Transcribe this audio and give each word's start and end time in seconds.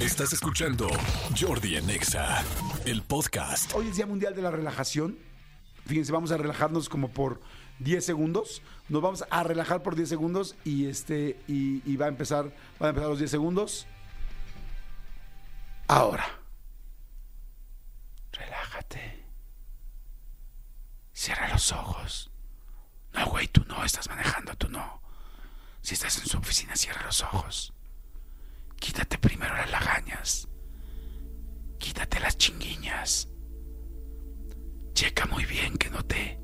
Estás 0.00 0.32
escuchando 0.32 0.88
Jordi 1.38 1.76
en 1.76 1.90
Exa, 1.90 2.42
el 2.86 3.02
podcast. 3.02 3.70
Hoy 3.74 3.88
es 3.88 3.96
Día 3.96 4.06
Mundial 4.06 4.34
de 4.34 4.40
la 4.40 4.50
Relajación. 4.50 5.18
Fíjense, 5.84 6.10
vamos 6.10 6.32
a 6.32 6.38
relajarnos 6.38 6.88
como 6.88 7.10
por 7.10 7.42
10 7.80 8.02
segundos. 8.02 8.62
Nos 8.88 9.02
vamos 9.02 9.24
a 9.28 9.42
relajar 9.42 9.82
por 9.82 9.96
10 9.96 10.08
segundos 10.08 10.56
y 10.64 10.86
este 10.86 11.38
y, 11.46 11.82
y 11.84 11.96
va 11.96 12.06
a 12.06 12.08
empezar, 12.08 12.44
van 12.78 12.86
a 12.86 12.88
empezar 12.88 13.10
los 13.10 13.18
10 13.18 13.30
segundos. 13.30 13.86
Ahora. 15.86 16.26
Relájate. 18.32 19.22
Cierra 21.12 21.50
los 21.52 21.72
ojos. 21.72 22.30
No, 23.12 23.26
güey, 23.26 23.48
tú 23.48 23.66
no, 23.68 23.84
estás 23.84 24.08
manejando, 24.08 24.56
tú 24.56 24.70
no. 24.70 25.02
Si 25.82 25.92
estás 25.92 26.16
en 26.16 26.26
su 26.26 26.38
oficina, 26.38 26.74
cierra 26.74 27.04
los 27.04 27.22
ojos. 27.22 27.74
Quítate 28.80 29.18
primero 29.18 29.54
las 29.54 29.70
lagañas. 29.70 30.48
Quítate 31.78 32.18
las 32.18 32.38
chinguiñas. 32.38 33.28
Checa 34.94 35.26
muy 35.26 35.44
bien 35.44 35.76
que 35.76 35.90
no 35.90 36.02
te 36.04 36.40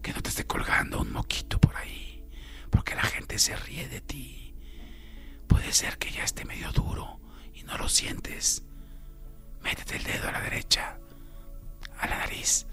que 0.00 0.12
no 0.12 0.22
te 0.22 0.30
esté 0.30 0.46
colgando 0.46 1.00
un 1.00 1.12
moquito 1.12 1.60
por 1.60 1.76
ahí, 1.76 2.24
porque 2.70 2.94
la 2.94 3.02
gente 3.02 3.38
se 3.38 3.54
ríe 3.56 3.88
de 3.88 4.00
ti. 4.00 4.54
Puede 5.48 5.72
ser 5.72 5.98
que 5.98 6.10
ya 6.10 6.24
esté 6.24 6.44
medio 6.44 6.72
duro 6.72 7.20
y 7.52 7.62
no 7.64 7.76
lo 7.78 7.88
sientes. 7.88 8.62
Métete 9.62 9.96
el 9.96 10.04
dedo 10.04 10.28
a 10.28 10.32
la 10.32 10.40
derecha, 10.40 10.98
a 11.98 12.06
la 12.06 12.18
nariz, 12.18 12.66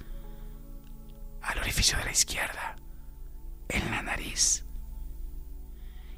al 1.42 1.60
orificio 1.60 1.98
de 1.98 2.06
la 2.06 2.12
izquierda, 2.12 2.76
en 3.70 3.92
la 3.92 4.02
nariz. 4.02 4.66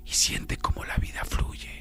Y 0.05 0.11
siente 0.11 0.57
cómo 0.57 0.85
la 0.85 0.97
vida 0.97 1.25
fluye 1.25 1.80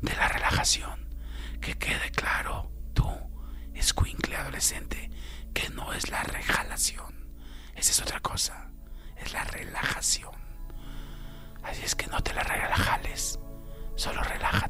De 0.00 0.14
la 0.16 0.28
Relajación. 0.28 1.08
Que 1.60 1.76
quede 1.76 2.10
claro, 2.10 2.70
tú, 2.94 3.10
escuincle 3.74 4.36
adolescente, 4.36 5.10
que 5.52 5.68
no 5.70 5.92
es 5.92 6.10
la 6.10 6.22
regalación. 6.22 7.28
Esa 7.74 7.90
es 7.90 8.00
otra 8.00 8.20
cosa. 8.20 8.70
Es 9.16 9.32
la 9.32 9.44
relajación. 9.44 10.34
Así 11.62 11.82
es 11.84 11.94
que 11.94 12.06
no 12.06 12.22
te 12.22 12.32
la 12.32 12.42
relajales. 12.42 13.38
Solo 13.96 14.22
relájate 14.22 14.69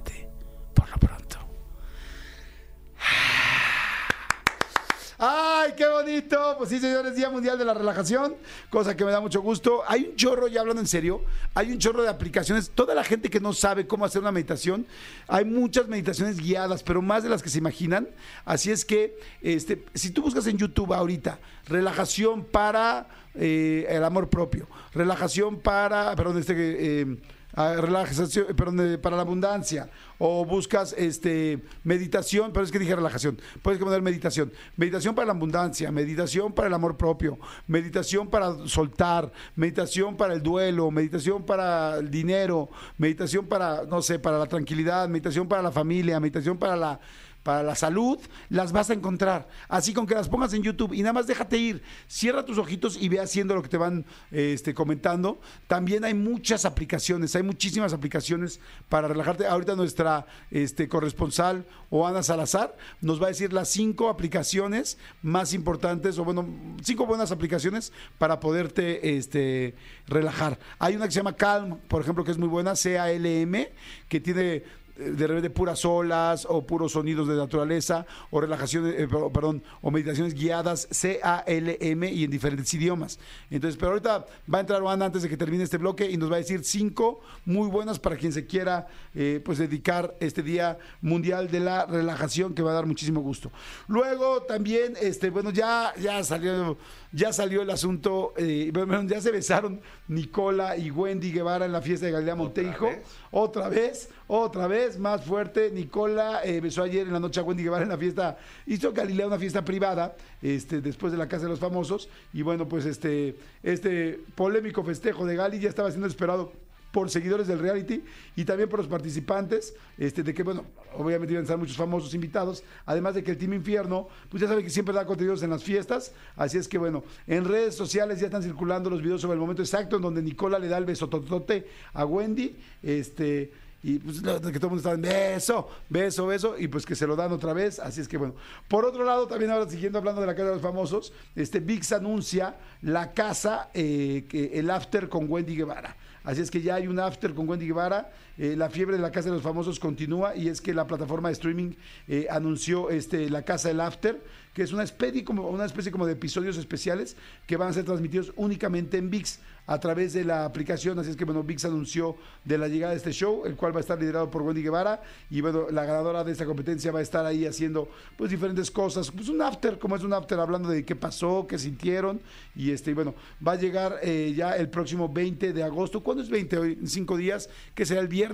¡Ay, 5.70 5.76
qué 5.76 5.86
bonito! 5.86 6.56
Pues 6.58 6.70
sí, 6.70 6.80
señores, 6.80 7.14
Día 7.14 7.30
Mundial 7.30 7.56
de 7.56 7.64
la 7.64 7.74
Relajación, 7.74 8.34
cosa 8.70 8.96
que 8.96 9.04
me 9.04 9.12
da 9.12 9.20
mucho 9.20 9.40
gusto. 9.40 9.82
Hay 9.86 10.08
un 10.10 10.16
chorro, 10.16 10.48
ya 10.48 10.62
hablando 10.62 10.80
en 10.80 10.88
serio, 10.88 11.22
hay 11.54 11.70
un 11.70 11.78
chorro 11.78 12.02
de 12.02 12.08
aplicaciones. 12.08 12.70
Toda 12.70 12.92
la 12.92 13.04
gente 13.04 13.30
que 13.30 13.38
no 13.38 13.52
sabe 13.52 13.86
cómo 13.86 14.04
hacer 14.04 14.20
una 14.20 14.32
meditación, 14.32 14.84
hay 15.28 15.44
muchas 15.44 15.86
meditaciones 15.86 16.38
guiadas, 16.38 16.82
pero 16.82 17.02
más 17.02 17.22
de 17.22 17.28
las 17.28 17.40
que 17.40 17.50
se 17.50 17.58
imaginan. 17.58 18.08
Así 18.44 18.72
es 18.72 18.84
que, 18.84 19.16
este, 19.42 19.84
si 19.94 20.10
tú 20.10 20.22
buscas 20.22 20.44
en 20.48 20.58
YouTube 20.58 20.92
ahorita, 20.92 21.38
relajación 21.68 22.42
para 22.44 23.06
eh, 23.36 23.86
el 23.88 24.02
amor 24.02 24.28
propio, 24.28 24.66
relajación 24.92 25.60
para, 25.60 26.16
perdón, 26.16 26.38
este... 26.38 26.54
Eh, 26.56 27.16
relajación, 27.54 28.46
eh, 28.48 28.54
perdón, 28.54 28.94
eh, 28.94 28.98
para 28.98 29.16
la 29.16 29.22
abundancia, 29.22 29.90
o 30.18 30.44
buscas 30.44 30.94
este 30.96 31.62
meditación, 31.84 32.52
pero 32.52 32.64
es 32.64 32.70
que 32.70 32.78
dije 32.78 32.94
relajación, 32.94 33.38
puedes 33.62 33.80
poner 33.80 34.02
meditación, 34.02 34.52
meditación 34.76 35.14
para 35.14 35.26
la 35.26 35.32
abundancia, 35.32 35.90
meditación 35.90 36.52
para 36.52 36.68
el 36.68 36.74
amor 36.74 36.96
propio, 36.96 37.38
meditación 37.66 38.28
para 38.28 38.66
soltar, 38.66 39.32
meditación 39.56 40.16
para 40.16 40.34
el 40.34 40.42
duelo, 40.42 40.90
meditación 40.90 41.44
para 41.44 41.98
el 41.98 42.10
dinero, 42.10 42.70
meditación 42.98 43.46
para, 43.46 43.84
no 43.84 44.02
sé, 44.02 44.18
para 44.18 44.38
la 44.38 44.46
tranquilidad, 44.46 45.08
meditación 45.08 45.48
para 45.48 45.62
la 45.62 45.72
familia, 45.72 46.20
meditación 46.20 46.58
para 46.58 46.76
la 46.76 47.00
para 47.42 47.62
la 47.62 47.74
salud, 47.74 48.18
las 48.48 48.72
vas 48.72 48.90
a 48.90 48.94
encontrar. 48.94 49.48
Así 49.68 49.94
con 49.94 50.06
que 50.06 50.14
las 50.14 50.28
pongas 50.28 50.52
en 50.52 50.62
YouTube 50.62 50.92
y 50.92 51.00
nada 51.00 51.12
más 51.12 51.26
déjate 51.26 51.56
ir. 51.56 51.82
Cierra 52.06 52.44
tus 52.44 52.58
ojitos 52.58 52.96
y 53.00 53.08
ve 53.08 53.20
haciendo 53.20 53.54
lo 53.54 53.62
que 53.62 53.68
te 53.68 53.78
van 53.78 54.04
este, 54.30 54.74
comentando. 54.74 55.40
También 55.66 56.04
hay 56.04 56.14
muchas 56.14 56.64
aplicaciones, 56.64 57.34
hay 57.34 57.42
muchísimas 57.42 57.92
aplicaciones 57.92 58.60
para 58.88 59.08
relajarte. 59.08 59.46
Ahorita 59.46 59.74
nuestra 59.74 60.26
este, 60.50 60.88
corresponsal, 60.88 61.64
Oana 61.88 62.22
Salazar, 62.22 62.76
nos 63.00 63.20
va 63.20 63.26
a 63.26 63.28
decir 63.30 63.52
las 63.52 63.68
cinco 63.68 64.08
aplicaciones 64.08 64.98
más 65.22 65.54
importantes, 65.54 66.18
o 66.18 66.24
bueno, 66.24 66.46
cinco 66.82 67.06
buenas 67.06 67.32
aplicaciones 67.32 67.92
para 68.18 68.40
poderte 68.40 69.16
este, 69.16 69.74
relajar. 70.06 70.58
Hay 70.78 70.96
una 70.96 71.06
que 71.06 71.12
se 71.12 71.20
llama 71.20 71.34
Calm, 71.34 71.78
por 71.88 72.02
ejemplo, 72.02 72.24
que 72.24 72.32
es 72.32 72.38
muy 72.38 72.48
buena, 72.48 72.76
C-A-L-M, 72.76 73.72
que 74.08 74.20
tiene 74.20 74.62
de 75.00 75.26
repente 75.26 75.50
puras 75.50 75.84
olas 75.84 76.46
o 76.48 76.66
puros 76.66 76.92
sonidos 76.92 77.26
de 77.28 77.34
naturaleza 77.36 78.06
o 78.30 78.40
relajaciones, 78.40 78.94
eh, 78.98 79.08
per- 79.08 79.32
perdón, 79.32 79.62
o 79.80 79.90
meditaciones 79.90 80.34
guiadas 80.34 80.86
C-A-L-M 80.90 82.10
y 82.10 82.24
en 82.24 82.30
diferentes 82.30 82.72
idiomas. 82.74 83.18
Entonces, 83.50 83.76
pero 83.78 83.92
ahorita 83.92 84.26
va 84.52 84.58
a 84.58 84.60
entrar 84.60 84.80
Juan 84.82 85.02
antes 85.02 85.22
de 85.22 85.28
que 85.28 85.36
termine 85.36 85.64
este 85.64 85.78
bloque 85.78 86.10
y 86.10 86.16
nos 86.16 86.30
va 86.30 86.36
a 86.36 86.38
decir 86.38 86.64
cinco 86.64 87.20
muy 87.44 87.68
buenas 87.68 87.98
para 87.98 88.16
quien 88.16 88.32
se 88.32 88.46
quiera 88.46 88.86
eh, 89.14 89.40
pues 89.44 89.58
dedicar 89.58 90.14
este 90.20 90.42
Día 90.42 90.78
Mundial 91.00 91.50
de 91.50 91.60
la 91.60 91.86
Relajación 91.86 92.54
que 92.54 92.62
va 92.62 92.72
a 92.72 92.74
dar 92.74 92.86
muchísimo 92.86 93.20
gusto. 93.20 93.50
Luego 93.88 94.42
también, 94.42 94.94
este, 95.00 95.30
bueno, 95.30 95.50
ya, 95.50 95.92
ya 96.00 96.22
salió, 96.24 96.76
ya 97.12 97.32
salió 97.32 97.62
el 97.62 97.70
asunto, 97.70 98.34
eh, 98.36 98.70
bueno, 98.72 99.02
ya 99.04 99.20
se 99.20 99.30
besaron 99.30 99.80
Nicola 100.08 100.76
y 100.76 100.90
Wendy 100.90 101.32
Guevara 101.32 101.66
en 101.66 101.72
la 101.72 101.80
fiesta 101.82 102.06
de 102.06 102.12
Galilea 102.12 102.34
Montejo. 102.34 102.88
Otra 103.32 103.68
vez, 103.68 104.08
otra 104.26 104.66
vez, 104.66 104.98
más 104.98 105.24
fuerte. 105.24 105.70
Nicola 105.70 106.40
eh, 106.42 106.60
besó 106.60 106.82
ayer 106.82 107.06
en 107.06 107.12
la 107.12 107.20
noche 107.20 107.38
a 107.38 107.44
Wendy 107.44 107.62
Guevara 107.62 107.84
en 107.84 107.90
la 107.90 107.98
fiesta, 107.98 108.38
hizo 108.66 108.92
Galilea 108.92 109.26
una 109.26 109.38
fiesta 109.38 109.64
privada, 109.64 110.16
este, 110.42 110.80
después 110.80 111.12
de 111.12 111.18
la 111.18 111.28
Casa 111.28 111.44
de 111.44 111.50
los 111.50 111.60
Famosos. 111.60 112.08
Y 112.32 112.42
bueno, 112.42 112.68
pues 112.68 112.86
este, 112.86 113.36
este 113.62 114.18
polémico 114.34 114.82
festejo 114.82 115.24
de 115.26 115.36
Gali 115.36 115.60
ya 115.60 115.68
estaba 115.68 115.90
siendo 115.90 116.08
esperado 116.08 116.52
por 116.92 117.10
seguidores 117.10 117.46
del 117.46 117.58
reality 117.58 118.02
y 118.36 118.44
también 118.44 118.68
por 118.68 118.78
los 118.78 118.88
participantes, 118.88 119.74
este, 119.98 120.22
de 120.22 120.34
que, 120.34 120.42
bueno, 120.42 120.64
obviamente 120.96 121.32
iban 121.32 121.42
a 121.42 121.44
estar 121.44 121.58
muchos 121.58 121.76
famosos 121.76 122.14
invitados, 122.14 122.64
además 122.86 123.14
de 123.14 123.22
que 123.22 123.30
el 123.30 123.38
Team 123.38 123.54
Infierno, 123.54 124.08
pues 124.28 124.40
ya 124.40 124.48
saben 124.48 124.64
que 124.64 124.70
siempre 124.70 124.94
da 124.94 125.06
contenidos 125.06 125.42
en 125.42 125.50
las 125.50 125.62
fiestas, 125.62 126.12
así 126.36 126.58
es 126.58 126.68
que, 126.68 126.78
bueno, 126.78 127.04
en 127.26 127.44
redes 127.44 127.74
sociales 127.74 128.20
ya 128.20 128.26
están 128.26 128.42
circulando 128.42 128.90
los 128.90 129.02
videos 129.02 129.20
sobre 129.20 129.34
el 129.34 129.40
momento 129.40 129.62
exacto 129.62 129.96
en 129.96 130.02
donde 130.02 130.22
Nicola 130.22 130.58
le 130.58 130.68
da 130.68 130.78
el 130.78 130.84
beso 130.84 131.08
totote 131.08 131.66
a 131.92 132.04
Wendy, 132.04 132.56
este, 132.82 133.52
y 133.82 133.98
pues 133.98 134.20
que 134.20 134.28
todo 134.28 134.44
el 134.44 134.60
mundo 134.62 134.76
está 134.76 134.92
en 134.92 135.00
beso, 135.00 135.68
beso, 135.88 136.26
beso, 136.26 136.58
y 136.58 136.68
pues 136.68 136.84
que 136.84 136.94
se 136.94 137.06
lo 137.06 137.16
dan 137.16 137.32
otra 137.32 137.54
vez, 137.54 137.78
así 137.78 138.00
es 138.02 138.08
que 138.08 138.18
bueno. 138.18 138.34
Por 138.68 138.84
otro 138.84 139.04
lado, 139.04 139.26
también 139.26 139.50
ahora 139.50 139.70
siguiendo 139.70 139.98
hablando 139.98 140.20
de 140.20 140.26
la 140.26 140.34
casa 140.34 140.48
de 140.48 140.54
los 140.54 140.62
famosos, 140.62 141.12
este 141.34 141.60
VIX 141.60 141.92
anuncia 141.92 142.56
la 142.82 143.12
casa, 143.12 143.70
eh, 143.72 144.26
que, 144.28 144.58
el 144.58 144.70
after 144.70 145.08
con 145.08 145.30
Wendy 145.30 145.56
Guevara. 145.56 145.96
Así 146.22 146.42
es 146.42 146.50
que 146.50 146.60
ya 146.60 146.74
hay 146.74 146.86
un 146.86 146.98
after 146.98 147.34
con 147.34 147.48
Wendy 147.48 147.66
Guevara. 147.66 148.10
Eh, 148.42 148.56
la 148.56 148.70
fiebre 148.70 148.96
de 148.96 149.02
la 149.02 149.12
Casa 149.12 149.28
de 149.28 149.34
los 149.34 149.42
Famosos 149.42 149.78
continúa 149.78 150.34
y 150.34 150.48
es 150.48 150.62
que 150.62 150.72
la 150.72 150.86
plataforma 150.86 151.28
de 151.28 151.34
streaming 151.34 151.72
eh, 152.08 152.26
anunció 152.30 152.88
este, 152.88 153.28
la 153.28 153.42
Casa 153.42 153.68
del 153.68 153.80
After, 153.80 154.18
que 154.54 154.62
es 154.62 154.72
una 154.72 154.82
especie, 154.82 155.22
como, 155.24 155.46
una 155.50 155.66
especie 155.66 155.92
como 155.92 156.06
de 156.06 156.12
episodios 156.12 156.56
especiales 156.56 157.18
que 157.46 157.58
van 157.58 157.68
a 157.68 157.74
ser 157.74 157.84
transmitidos 157.84 158.32
únicamente 158.36 158.96
en 158.96 159.10
VIX 159.10 159.40
a 159.66 159.78
través 159.78 160.14
de 160.14 160.24
la 160.24 160.44
aplicación. 160.44 160.98
Así 160.98 161.10
es 161.10 161.16
que, 161.16 161.24
bueno, 161.24 161.44
VIX 161.44 161.66
anunció 161.66 162.16
de 162.44 162.58
la 162.58 162.66
llegada 162.66 162.92
de 162.92 162.96
este 162.96 163.12
show, 163.12 163.42
el 163.44 163.56
cual 163.56 163.72
va 163.72 163.78
a 163.78 163.80
estar 163.82 164.00
liderado 164.00 164.30
por 164.30 164.42
Wendy 164.42 164.62
Guevara. 164.62 165.02
Y 165.30 165.40
bueno, 165.42 165.70
la 165.70 165.84
ganadora 165.84 166.24
de 166.24 166.32
esta 166.32 166.44
competencia 166.44 166.90
va 166.90 166.98
a 166.98 167.02
estar 167.02 167.24
ahí 167.24 167.46
haciendo 167.46 167.88
pues 168.16 168.30
diferentes 168.30 168.70
cosas. 168.70 169.10
Pues 169.10 169.28
un 169.28 169.40
after, 169.42 169.78
como 169.78 169.94
es 169.94 170.02
un 170.02 170.12
after, 170.12 170.40
hablando 170.40 170.68
de 170.68 170.84
qué 170.84 170.96
pasó, 170.96 171.46
qué 171.46 171.58
sintieron. 171.58 172.20
Y 172.56 172.72
este, 172.72 172.90
y 172.90 172.94
bueno, 172.94 173.14
va 173.46 173.52
a 173.52 173.56
llegar 173.56 174.00
eh, 174.02 174.32
ya 174.34 174.56
el 174.56 174.68
próximo 174.68 175.08
20 175.08 175.52
de 175.52 175.62
agosto. 175.62 176.02
¿Cuándo 176.02 176.22
es 176.22 176.30
20? 176.30 176.58
Hoy, 176.58 176.78
cinco 176.86 177.16
días, 177.16 177.48
que 177.74 177.86
será 177.86 178.00
el 178.00 178.08
viernes. 178.08 178.29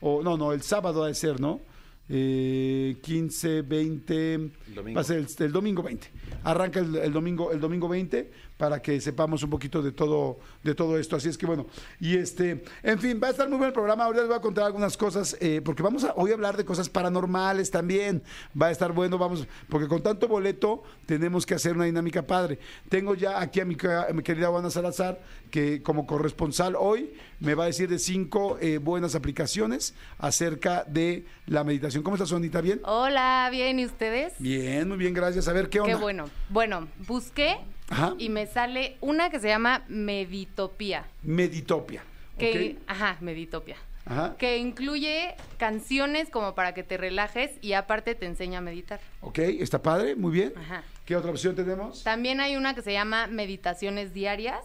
O 0.00 0.22
no, 0.22 0.36
no, 0.36 0.52
el 0.52 0.62
sábado 0.62 1.04
ha 1.04 1.08
de 1.08 1.14
ser, 1.14 1.40
¿no? 1.40 1.60
Eh, 2.08 2.96
15, 3.02 3.62
20, 3.62 4.38
Domingo. 4.74 4.96
va 4.96 5.00
a 5.02 5.04
ser 5.04 5.18
el, 5.18 5.26
el 5.38 5.52
domingo 5.52 5.82
20. 5.82 6.10
Arranca 6.44 6.80
el, 6.80 6.96
el 6.96 7.12
domingo 7.12 7.52
el 7.52 7.60
domingo 7.60 7.86
20 7.88 8.30
para 8.58 8.82
que 8.82 9.00
sepamos 9.00 9.42
un 9.44 9.50
poquito 9.50 9.80
de 9.80 9.92
todo, 9.92 10.38
de 10.62 10.74
todo 10.74 10.98
esto. 10.98 11.16
Así 11.16 11.28
es 11.28 11.38
que 11.38 11.46
bueno, 11.46 11.66
y 12.00 12.16
este, 12.16 12.64
en 12.82 12.98
fin, 12.98 13.18
va 13.22 13.28
a 13.28 13.30
estar 13.30 13.48
muy 13.48 13.56
buen 13.56 13.68
el 13.68 13.72
programa. 13.72 14.04
Ahora 14.04 14.18
les 14.18 14.26
voy 14.26 14.36
a 14.36 14.40
contar 14.40 14.64
algunas 14.64 14.96
cosas, 14.96 15.36
eh, 15.40 15.62
porque 15.64 15.82
vamos 15.82 16.04
a 16.04 16.12
hoy 16.16 16.32
a 16.32 16.34
hablar 16.34 16.56
de 16.56 16.64
cosas 16.64 16.88
paranormales 16.88 17.70
también. 17.70 18.22
Va 18.60 18.66
a 18.66 18.70
estar 18.70 18.92
bueno, 18.92 19.16
vamos, 19.16 19.46
porque 19.68 19.86
con 19.86 20.02
tanto 20.02 20.26
boleto 20.26 20.82
tenemos 21.06 21.46
que 21.46 21.54
hacer 21.54 21.76
una 21.76 21.84
dinámica 21.84 22.26
padre. 22.26 22.58
Tengo 22.88 23.14
ya 23.14 23.40
aquí 23.40 23.60
a 23.60 23.64
mi, 23.64 23.76
a 23.84 24.12
mi 24.12 24.22
querida 24.22 24.48
Juana 24.48 24.70
Salazar, 24.70 25.20
que 25.50 25.82
como 25.82 26.06
corresponsal 26.06 26.74
hoy 26.76 27.14
me 27.38 27.54
va 27.54 27.64
a 27.64 27.66
decir 27.66 27.88
de 27.88 27.98
cinco 27.98 28.58
eh, 28.60 28.78
buenas 28.78 29.14
aplicaciones 29.14 29.94
acerca 30.18 30.84
de 30.84 31.24
la 31.46 31.62
meditación. 31.62 32.02
¿Cómo 32.02 32.16
estás, 32.16 32.30
Sonita? 32.30 32.60
¿Bien? 32.60 32.80
Hola, 32.84 33.48
bien, 33.52 33.78
¿y 33.78 33.84
ustedes? 33.84 34.34
Bien, 34.38 34.88
muy 34.88 34.96
bien, 34.96 35.14
gracias. 35.14 35.46
A 35.46 35.52
ver, 35.52 35.68
¿qué 35.68 35.80
onda? 35.80 35.94
Qué 35.94 36.02
bueno. 36.02 36.28
Bueno, 36.48 36.88
busqué 37.06 37.58
Ajá. 37.90 38.14
y 38.18 38.28
me 38.28 38.46
sale 38.46 38.96
una 39.00 39.30
que 39.30 39.40
se 39.40 39.48
llama 39.48 39.84
Meditopía. 39.88 41.04
Meditopia. 41.22 42.02
Que. 42.38 42.76
Ajá, 42.86 43.16
Meditopia. 43.20 43.76
Ajá. 44.04 44.36
Que 44.38 44.56
incluye 44.58 45.34
canciones 45.58 46.30
como 46.30 46.54
para 46.54 46.72
que 46.72 46.82
te 46.82 46.96
relajes 46.96 47.50
y 47.60 47.72
aparte 47.74 48.14
te 48.14 48.26
enseña 48.26 48.58
a 48.58 48.60
meditar. 48.62 49.00
Ok, 49.20 49.38
está 49.40 49.82
padre, 49.82 50.14
muy 50.16 50.32
bien. 50.32 50.52
Ajá. 50.56 50.82
¿Qué 51.04 51.16
otra 51.16 51.30
opción 51.30 51.54
tenemos? 51.56 52.04
También 52.04 52.40
hay 52.40 52.56
una 52.56 52.74
que 52.74 52.82
se 52.82 52.92
llama 52.92 53.26
Meditaciones 53.26 54.14
Diarias. 54.14 54.64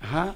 Ajá. 0.00 0.34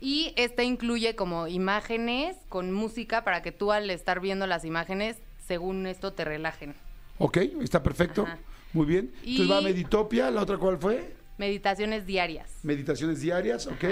Y 0.00 0.32
esta 0.36 0.64
incluye 0.64 1.14
como 1.14 1.46
imágenes 1.46 2.36
con 2.48 2.72
música 2.72 3.22
para 3.22 3.42
que 3.42 3.52
tú 3.52 3.70
al 3.72 3.88
estar 3.90 4.20
viendo 4.20 4.46
las 4.46 4.64
imágenes, 4.64 5.16
según 5.46 5.86
esto, 5.86 6.12
te 6.12 6.24
relajen. 6.24 6.74
Ok, 7.18 7.36
está 7.62 7.82
perfecto. 7.82 8.22
Ajá. 8.22 8.38
Muy 8.72 8.86
bien. 8.86 9.12
Entonces 9.24 9.46
Y- 9.46 9.48
va 9.48 9.60
Meditopia, 9.60 10.30
¿la 10.32 10.42
otra 10.42 10.56
cuál 10.58 10.78
fue? 10.78 11.14
Meditaciones 11.38 12.06
diarias. 12.06 12.50
Meditaciones 12.62 13.20
diarias, 13.20 13.66
ok. 13.66 13.84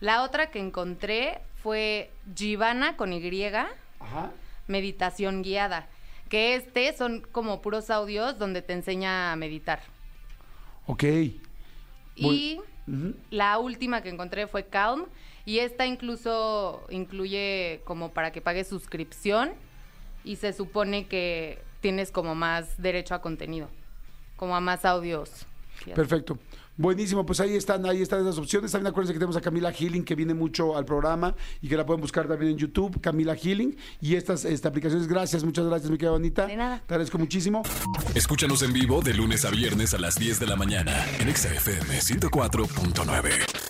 La 0.00 0.22
otra 0.22 0.50
que 0.50 0.58
encontré 0.58 1.40
fue 1.62 2.10
Jivana 2.34 2.96
con 2.96 3.12
Y, 3.12 3.46
Ajá. 3.98 4.30
meditación 4.66 5.42
guiada. 5.42 5.88
Que 6.28 6.56
este 6.56 6.96
son 6.96 7.20
como 7.32 7.62
puros 7.62 7.90
audios 7.90 8.38
donde 8.38 8.62
te 8.62 8.72
enseña 8.72 9.32
a 9.32 9.36
meditar. 9.36 9.80
Ok. 10.86 11.04
Y 12.16 12.60
la 13.30 13.58
última 13.58 14.02
que 14.02 14.08
encontré 14.08 14.46
fue 14.46 14.66
Calm. 14.66 15.06
Y 15.44 15.60
esta 15.60 15.86
incluso 15.86 16.84
incluye 16.90 17.80
como 17.84 18.12
para 18.12 18.32
que 18.32 18.40
pagues 18.40 18.68
suscripción. 18.68 19.52
Y 20.24 20.36
se 20.36 20.52
supone 20.52 21.06
que 21.06 21.62
tienes 21.80 22.10
como 22.10 22.34
más 22.34 22.80
derecho 22.82 23.14
a 23.14 23.22
contenido. 23.22 23.68
Como 24.36 24.56
a 24.56 24.60
más 24.60 24.84
audios. 24.84 25.46
Perfecto. 25.94 26.38
Buenísimo, 26.78 27.24
pues 27.24 27.40
ahí 27.40 27.56
están, 27.56 27.86
ahí 27.86 28.02
están 28.02 28.20
esas 28.20 28.36
opciones. 28.38 28.70
También 28.70 28.90
acuérdense 28.90 29.14
que 29.14 29.18
tenemos 29.18 29.36
a 29.36 29.40
Camila 29.40 29.72
Healing, 29.72 30.04
que 30.04 30.14
viene 30.14 30.34
mucho 30.34 30.76
al 30.76 30.84
programa 30.84 31.34
y 31.62 31.68
que 31.68 31.76
la 31.76 31.86
pueden 31.86 32.02
buscar 32.02 32.28
también 32.28 32.52
en 32.52 32.58
YouTube, 32.58 33.00
Camila 33.00 33.34
Healing. 33.34 33.76
Y 34.00 34.14
estas, 34.14 34.44
esta 34.44 34.68
aplicaciones, 34.68 35.08
gracias, 35.08 35.42
muchas 35.42 35.64
gracias, 35.64 35.90
mi 35.90 35.96
querida 35.96 36.12
bonita. 36.12 36.46
De 36.46 36.56
nada. 36.56 36.82
Te 36.86 36.94
agradezco 36.94 37.18
muchísimo. 37.18 37.62
Escúchanos 38.14 38.62
en 38.62 38.74
vivo 38.74 39.00
de 39.00 39.14
lunes 39.14 39.46
a 39.46 39.50
viernes 39.50 39.94
a 39.94 39.98
las 39.98 40.16
10 40.16 40.38
de 40.38 40.46
la 40.46 40.56
mañana 40.56 40.92
en 41.18 41.28
Exa 41.28 41.48
FM 41.48 41.98
104.9. 41.98 43.65